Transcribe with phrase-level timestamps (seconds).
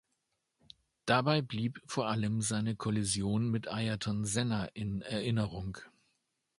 [1.05, 5.77] Dabei blieb vor allem seine Kollision mit Ayrton Senna in Erinnerung.